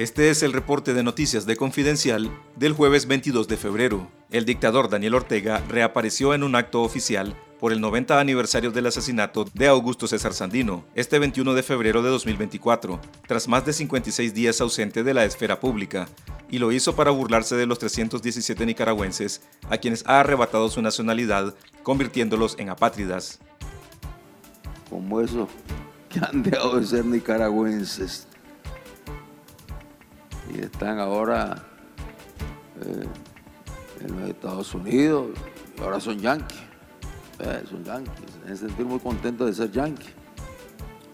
Este 0.00 0.30
es 0.30 0.42
el 0.42 0.54
reporte 0.54 0.94
de 0.94 1.02
noticias 1.02 1.44
de 1.44 1.56
Confidencial 1.56 2.30
del 2.56 2.72
jueves 2.72 3.04
22 3.06 3.48
de 3.48 3.58
febrero. 3.58 4.10
El 4.30 4.46
dictador 4.46 4.88
Daniel 4.88 5.14
Ortega 5.14 5.62
reapareció 5.68 6.32
en 6.32 6.42
un 6.42 6.54
acto 6.56 6.80
oficial 6.80 7.36
por 7.58 7.70
el 7.70 7.82
90 7.82 8.18
aniversario 8.18 8.70
del 8.70 8.86
asesinato 8.86 9.44
de 9.52 9.68
Augusto 9.68 10.06
César 10.06 10.32
Sandino, 10.32 10.86
este 10.94 11.18
21 11.18 11.52
de 11.52 11.62
febrero 11.62 12.02
de 12.02 12.08
2024, 12.08 12.98
tras 13.28 13.46
más 13.46 13.66
de 13.66 13.74
56 13.74 14.32
días 14.32 14.62
ausente 14.62 15.04
de 15.04 15.12
la 15.12 15.26
esfera 15.26 15.60
pública, 15.60 16.08
y 16.50 16.60
lo 16.60 16.72
hizo 16.72 16.96
para 16.96 17.10
burlarse 17.10 17.56
de 17.56 17.66
los 17.66 17.78
317 17.78 18.64
nicaragüenses 18.64 19.42
a 19.68 19.76
quienes 19.76 20.02
ha 20.06 20.20
arrebatado 20.20 20.70
su 20.70 20.80
nacionalidad, 20.80 21.54
convirtiéndolos 21.82 22.56
en 22.58 22.70
apátridas. 22.70 23.38
Como 24.88 25.20
eso 25.20 25.46
que 26.08 26.20
han 26.20 26.42
dejado 26.42 26.80
de 26.80 26.86
ser 26.86 27.04
nicaragüenses 27.04 28.29
están 30.62 30.98
ahora 30.98 31.62
eh, 32.80 33.06
en 34.04 34.20
los 34.20 34.30
Estados 34.30 34.74
Unidos 34.74 35.28
ahora 35.82 36.00
son 36.00 36.18
yanquis. 36.18 36.60
Eh, 37.38 37.64
son 37.68 37.82
yanquis, 37.84 38.26
se 38.46 38.56
sentir 38.56 38.84
muy 38.84 38.98
contentos 38.98 39.46
de 39.46 39.54
ser 39.54 39.70
yanquis. 39.70 40.10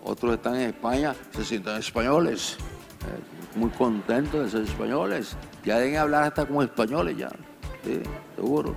Otros 0.03 0.35
están 0.35 0.57
en 0.57 0.71
España, 0.71 1.15
se 1.33 1.45
sienten 1.45 1.77
españoles, 1.77 2.57
eh, 3.03 3.59
muy 3.59 3.71
contentos 3.71 4.45
de 4.45 4.51
ser 4.51 4.63
españoles. 4.63 5.37
Ya 5.65 5.79
deben 5.79 5.97
hablar 5.97 6.25
hasta 6.25 6.47
como 6.47 6.63
españoles 6.63 7.17
ya, 7.17 7.31
seguro. 8.35 8.75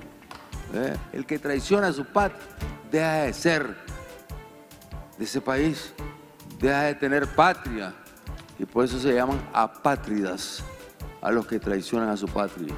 el 1.11 1.25
que 1.25 1.39
traiciona 1.39 1.87
a 1.87 1.93
su 1.93 2.05
patria 2.05 2.39
deja 2.91 3.23
de 3.23 3.33
ser 3.33 3.75
de 5.17 5.25
ese 5.25 5.41
país, 5.41 5.93
deja 6.59 6.83
de 6.83 6.95
tener 6.95 7.27
patria 7.27 7.93
y 8.59 8.65
por 8.65 8.85
eso 8.85 8.99
se 8.99 9.13
llaman 9.13 9.41
apátridas 9.53 10.63
a 11.21 11.31
los 11.31 11.47
que 11.47 11.59
traicionan 11.59 12.09
a 12.09 12.17
su 12.17 12.27
patria. 12.27 12.75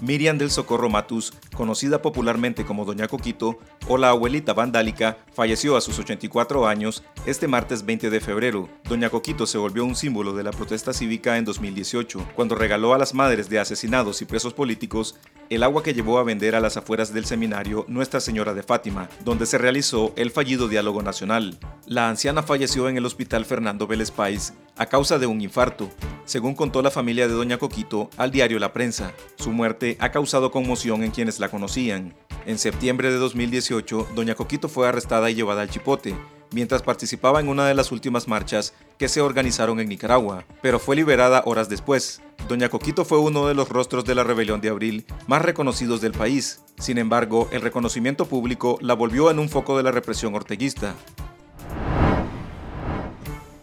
Miriam 0.00 0.36
del 0.36 0.50
Socorro 0.50 0.90
Matus, 0.90 1.32
conocida 1.54 2.02
popularmente 2.02 2.64
como 2.64 2.84
Doña 2.84 3.08
Coquito 3.08 3.58
o 3.88 3.96
la 3.96 4.10
abuelita 4.10 4.52
vandálica, 4.52 5.18
falleció 5.32 5.76
a 5.76 5.80
sus 5.80 5.98
84 5.98 6.66
años 6.66 7.02
este 7.24 7.48
martes 7.48 7.84
20 7.84 8.10
de 8.10 8.20
febrero. 8.20 8.68
Doña 8.84 9.08
Coquito 9.08 9.46
se 9.46 9.58
volvió 9.58 9.84
un 9.84 9.96
símbolo 9.96 10.34
de 10.34 10.42
la 10.42 10.50
protesta 10.50 10.92
cívica 10.92 11.38
en 11.38 11.44
2018, 11.44 12.28
cuando 12.34 12.54
regaló 12.54 12.92
a 12.92 12.98
las 12.98 13.14
madres 13.14 13.48
de 13.48 13.58
asesinados 13.58 14.20
y 14.20 14.26
presos 14.26 14.52
políticos 14.52 15.18
el 15.50 15.62
agua 15.62 15.82
que 15.82 15.94
llevó 15.94 16.18
a 16.18 16.24
vender 16.24 16.54
a 16.54 16.60
las 16.60 16.76
afueras 16.76 17.12
del 17.12 17.24
seminario 17.24 17.84
Nuestra 17.88 18.20
Señora 18.20 18.54
de 18.54 18.62
Fátima, 18.62 19.08
donde 19.24 19.46
se 19.46 19.58
realizó 19.58 20.12
el 20.16 20.30
fallido 20.30 20.68
diálogo 20.68 21.02
nacional. 21.02 21.58
La 21.86 22.08
anciana 22.08 22.42
falleció 22.42 22.88
en 22.88 22.96
el 22.96 23.06
Hospital 23.06 23.44
Fernando 23.44 23.86
Vélez 23.86 24.10
Páez 24.10 24.52
a 24.76 24.86
causa 24.86 25.18
de 25.18 25.26
un 25.26 25.40
infarto, 25.40 25.90
según 26.24 26.54
contó 26.54 26.82
la 26.82 26.90
familia 26.90 27.28
de 27.28 27.34
Doña 27.34 27.58
Coquito 27.58 28.10
al 28.16 28.30
diario 28.30 28.58
La 28.58 28.72
Prensa. 28.72 29.12
Su 29.36 29.52
muerte 29.52 29.96
ha 30.00 30.10
causado 30.10 30.50
conmoción 30.50 31.02
en 31.02 31.10
quienes 31.10 31.38
la 31.38 31.48
conocían. 31.48 32.14
En 32.44 32.58
septiembre 32.58 33.10
de 33.10 33.16
2018, 33.16 34.08
Doña 34.14 34.34
Coquito 34.34 34.68
fue 34.68 34.86
arrestada 34.86 35.30
y 35.30 35.34
llevada 35.34 35.62
al 35.62 35.70
Chipote, 35.70 36.14
mientras 36.56 36.80
participaba 36.80 37.38
en 37.38 37.48
una 37.48 37.68
de 37.68 37.74
las 37.74 37.92
últimas 37.92 38.28
marchas 38.28 38.72
que 38.96 39.10
se 39.10 39.20
organizaron 39.20 39.78
en 39.78 39.90
Nicaragua, 39.90 40.46
pero 40.62 40.78
fue 40.78 40.96
liberada 40.96 41.42
horas 41.44 41.68
después. 41.68 42.22
Doña 42.48 42.70
Coquito 42.70 43.04
fue 43.04 43.18
uno 43.18 43.46
de 43.46 43.52
los 43.52 43.68
rostros 43.68 44.06
de 44.06 44.14
la 44.14 44.24
rebelión 44.24 44.62
de 44.62 44.70
abril 44.70 45.04
más 45.26 45.42
reconocidos 45.42 46.00
del 46.00 46.12
país. 46.12 46.62
Sin 46.78 46.96
embargo, 46.96 47.46
el 47.52 47.60
reconocimiento 47.60 48.24
público 48.24 48.78
la 48.80 48.94
volvió 48.94 49.30
en 49.30 49.38
un 49.38 49.50
foco 49.50 49.76
de 49.76 49.82
la 49.82 49.92
represión 49.92 50.34
orteguista. 50.34 50.94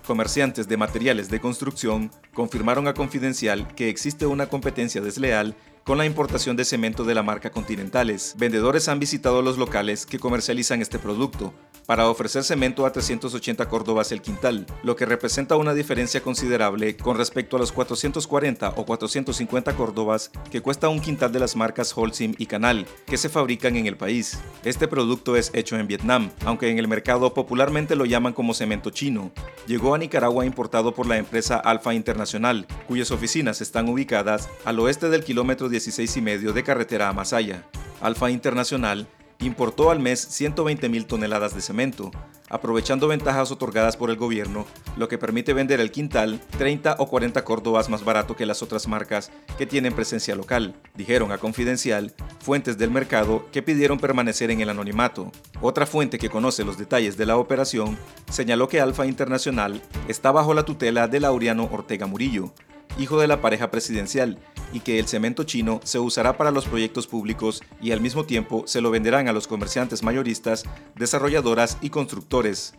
Comerciantes 0.05 0.67
de 0.67 0.77
materiales 0.77 1.29
de 1.29 1.39
construcción 1.39 2.11
confirmaron 2.35 2.87
a 2.87 2.93
Confidencial 2.93 3.73
que 3.73 3.89
existe 3.89 4.27
una 4.27 4.49
competencia 4.49 5.01
desleal 5.01 5.55
con 5.83 5.97
la 5.97 6.05
importación 6.05 6.55
de 6.55 6.65
cemento 6.65 7.03
de 7.03 7.13
la 7.13 7.23
marca 7.23 7.51
Continentales. 7.51 8.35
Vendedores 8.37 8.87
han 8.87 8.99
visitado 8.99 9.41
los 9.41 9.57
locales 9.57 10.05
que 10.05 10.19
comercializan 10.19 10.81
este 10.81 10.97
producto, 10.97 11.53
para 11.85 12.07
ofrecer 12.07 12.43
cemento 12.43 12.85
a 12.85 12.91
380 12.91 13.67
córdobas 13.67 14.11
el 14.11 14.21
quintal, 14.21 14.65
lo 14.83 14.95
que 14.95 15.05
representa 15.05 15.57
una 15.57 15.73
diferencia 15.73 16.21
considerable 16.21 16.95
con 16.95 17.17
respecto 17.17 17.57
a 17.57 17.59
los 17.59 17.71
440 17.71 18.69
o 18.69 18.85
450 18.85 19.75
córdobas 19.75 20.31
que 20.49 20.61
cuesta 20.61 20.89
un 20.89 21.01
quintal 21.01 21.31
de 21.31 21.39
las 21.39 21.55
marcas 21.55 21.93
Holcim 21.95 22.35
y 22.37 22.45
Canal, 22.45 22.85
que 23.05 23.17
se 23.17 23.29
fabrican 23.29 23.75
en 23.75 23.87
el 23.87 23.97
país. 23.97 24.39
Este 24.63 24.87
producto 24.87 25.35
es 25.35 25.51
hecho 25.53 25.77
en 25.77 25.87
Vietnam, 25.87 26.31
aunque 26.45 26.69
en 26.69 26.79
el 26.79 26.87
mercado 26.87 27.33
popularmente 27.33 27.95
lo 27.95 28.05
llaman 28.05 28.33
como 28.33 28.53
cemento 28.53 28.89
chino. 28.89 29.31
Llegó 29.67 29.93
a 29.93 29.97
Nicaragua 29.97 30.45
importado 30.45 30.93
por 30.93 31.07
la 31.07 31.17
empresa 31.17 31.57
Alfa 31.57 31.93
Internacional, 31.93 32.65
cuyas 32.87 33.11
oficinas 33.11 33.61
están 33.61 33.89
ubicadas 33.89 34.49
al 34.63 34.79
oeste 34.79 35.09
del 35.09 35.23
kilómetro 35.23 35.69
16 35.73 36.17
y 36.17 36.21
medio 36.21 36.53
de 36.53 36.63
carretera 36.63 37.09
a 37.09 37.13
Masaya. 37.13 37.63
Alfa 37.99 38.29
Internacional 38.29 39.07
importó 39.39 39.89
al 39.89 39.99
mes 39.99 40.19
120 40.19 40.87
mil 40.87 41.07
toneladas 41.07 41.55
de 41.55 41.61
cemento, 41.61 42.11
aprovechando 42.47 43.07
ventajas 43.07 43.51
otorgadas 43.51 43.97
por 43.97 44.11
el 44.11 44.15
gobierno, 44.15 44.67
lo 44.97 45.07
que 45.07 45.17
permite 45.17 45.51
vender 45.53 45.79
el 45.79 45.89
quintal 45.89 46.39
30 46.59 46.97
o 46.99 47.07
40 47.07 47.43
córdobas 47.43 47.89
más 47.89 48.05
barato 48.05 48.35
que 48.35 48.45
las 48.45 48.61
otras 48.61 48.87
marcas 48.87 49.31
que 49.57 49.65
tienen 49.65 49.95
presencia 49.95 50.35
local, 50.35 50.75
dijeron 50.93 51.31
a 51.31 51.39
Confidencial 51.39 52.13
fuentes 52.39 52.77
del 52.77 52.91
mercado 52.91 53.47
que 53.51 53.63
pidieron 53.63 53.97
permanecer 53.97 54.51
en 54.51 54.61
el 54.61 54.69
anonimato. 54.69 55.31
Otra 55.59 55.87
fuente 55.87 56.19
que 56.19 56.29
conoce 56.29 56.63
los 56.63 56.77
detalles 56.77 57.17
de 57.17 57.25
la 57.25 57.37
operación 57.37 57.97
señaló 58.29 58.67
que 58.67 58.79
Alfa 58.79 59.07
Internacional 59.07 59.81
está 60.07 60.31
bajo 60.31 60.53
la 60.53 60.65
tutela 60.65 61.07
de 61.07 61.19
Laureano 61.19 61.67
Ortega 61.71 62.05
Murillo, 62.05 62.53
hijo 62.99 63.19
de 63.19 63.27
la 63.27 63.41
pareja 63.41 63.71
presidencial, 63.71 64.37
y 64.73 64.81
que 64.81 64.99
el 64.99 65.07
cemento 65.07 65.43
chino 65.43 65.79
se 65.83 65.99
usará 65.99 66.37
para 66.37 66.51
los 66.51 66.65
proyectos 66.65 67.07
públicos 67.07 67.61
y 67.81 67.91
al 67.91 68.01
mismo 68.01 68.25
tiempo 68.25 68.63
se 68.65 68.81
lo 68.81 68.91
venderán 68.91 69.27
a 69.27 69.33
los 69.33 69.47
comerciantes 69.47 70.03
mayoristas, 70.03 70.65
desarrolladoras 70.95 71.77
y 71.81 71.89
constructores. 71.89 72.73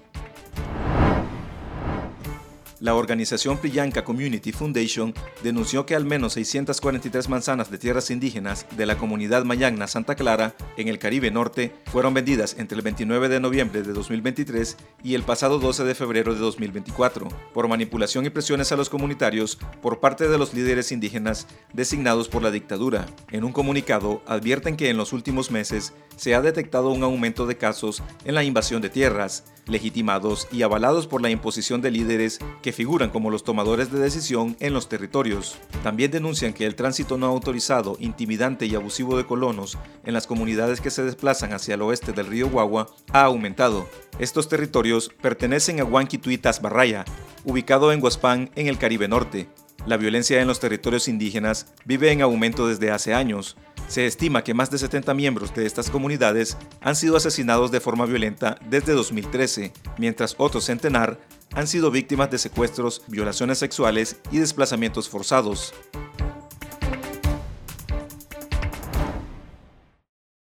La 2.84 2.94
organización 2.94 3.56
Priyanka 3.56 4.04
Community 4.04 4.52
Foundation 4.52 5.14
denunció 5.42 5.86
que 5.86 5.94
al 5.94 6.04
menos 6.04 6.34
643 6.34 7.30
manzanas 7.30 7.70
de 7.70 7.78
tierras 7.78 8.10
indígenas 8.10 8.66
de 8.76 8.84
la 8.84 8.98
comunidad 8.98 9.46
Mayagna 9.46 9.86
Santa 9.86 10.16
Clara, 10.16 10.54
en 10.76 10.88
el 10.88 10.98
Caribe 10.98 11.30
Norte, 11.30 11.74
fueron 11.86 12.12
vendidas 12.12 12.56
entre 12.58 12.76
el 12.76 12.82
29 12.82 13.30
de 13.30 13.40
noviembre 13.40 13.82
de 13.82 13.94
2023 13.94 14.76
y 15.02 15.14
el 15.14 15.22
pasado 15.22 15.58
12 15.58 15.82
de 15.82 15.94
febrero 15.94 16.34
de 16.34 16.40
2024, 16.40 17.26
por 17.54 17.68
manipulación 17.68 18.26
y 18.26 18.28
presiones 18.28 18.70
a 18.70 18.76
los 18.76 18.90
comunitarios 18.90 19.58
por 19.80 20.00
parte 20.00 20.28
de 20.28 20.36
los 20.36 20.52
líderes 20.52 20.92
indígenas 20.92 21.46
designados 21.72 22.28
por 22.28 22.42
la 22.42 22.50
dictadura. 22.50 23.06
En 23.30 23.44
un 23.44 23.52
comunicado, 23.52 24.22
advierten 24.26 24.76
que 24.76 24.90
en 24.90 24.98
los 24.98 25.14
últimos 25.14 25.50
meses 25.50 25.94
se 26.16 26.34
ha 26.34 26.42
detectado 26.42 26.90
un 26.90 27.02
aumento 27.02 27.46
de 27.46 27.56
casos 27.56 28.02
en 28.26 28.34
la 28.34 28.44
invasión 28.44 28.82
de 28.82 28.90
tierras, 28.90 29.44
legitimados 29.66 30.48
y 30.52 30.62
avalados 30.62 31.06
por 31.06 31.22
la 31.22 31.30
imposición 31.30 31.80
de 31.80 31.90
líderes 31.90 32.38
que 32.62 32.72
figuran 32.72 33.10
como 33.10 33.30
los 33.30 33.44
tomadores 33.44 33.90
de 33.90 33.98
decisión 33.98 34.56
en 34.60 34.72
los 34.72 34.88
territorios. 34.88 35.56
También 35.82 36.10
denuncian 36.10 36.52
que 36.52 36.66
el 36.66 36.74
tránsito 36.74 37.18
no 37.18 37.26
autorizado, 37.26 37.96
intimidante 38.00 38.66
y 38.66 38.74
abusivo 38.74 39.16
de 39.16 39.26
colonos 39.26 39.78
en 40.04 40.14
las 40.14 40.26
comunidades 40.26 40.80
que 40.80 40.90
se 40.90 41.02
desplazan 41.02 41.52
hacia 41.52 41.74
el 41.74 41.82
oeste 41.82 42.12
del 42.12 42.26
río 42.26 42.48
Guagua 42.48 42.88
ha 43.12 43.24
aumentado. 43.24 43.88
Estos 44.18 44.48
territorios 44.48 45.10
pertenecen 45.20 45.80
a 45.80 45.84
Huanquituitas 45.84 46.62
Barraya, 46.62 47.04
ubicado 47.44 47.92
en 47.92 48.00
Guaspán 48.00 48.50
en 48.54 48.68
el 48.68 48.78
Caribe 48.78 49.08
Norte. 49.08 49.48
La 49.86 49.98
violencia 49.98 50.40
en 50.40 50.48
los 50.48 50.60
territorios 50.60 51.08
indígenas 51.08 51.66
vive 51.84 52.10
en 52.10 52.22
aumento 52.22 52.66
desde 52.66 52.90
hace 52.90 53.12
años, 53.12 53.56
se 53.88 54.06
estima 54.06 54.42
que 54.42 54.54
más 54.54 54.70
de 54.70 54.78
70 54.78 55.14
miembros 55.14 55.54
de 55.54 55.66
estas 55.66 55.90
comunidades 55.90 56.56
han 56.80 56.96
sido 56.96 57.16
asesinados 57.16 57.70
de 57.70 57.80
forma 57.80 58.06
violenta 58.06 58.58
desde 58.68 58.92
2013, 58.92 59.72
mientras 59.98 60.34
otro 60.38 60.60
centenar 60.60 61.18
han 61.52 61.66
sido 61.66 61.90
víctimas 61.90 62.30
de 62.30 62.38
secuestros, 62.38 63.02
violaciones 63.06 63.58
sexuales 63.58 64.16
y 64.30 64.38
desplazamientos 64.38 65.08
forzados. 65.08 65.72